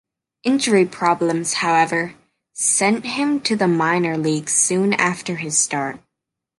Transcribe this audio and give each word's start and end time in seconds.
Injury 0.43 0.87
problems, 0.87 1.53
however, 1.61 2.15
sent 2.53 3.05
him 3.05 3.39
to 3.41 3.55
the 3.55 3.67
minor 3.67 4.17
leagues 4.17 4.51
soon 4.53 4.95
after 4.95 5.35
his 5.35 5.59
start. 5.59 5.99